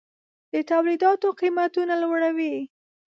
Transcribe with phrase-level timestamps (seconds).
[0.53, 2.55] د تولیداتو قیمتونه لوړوي.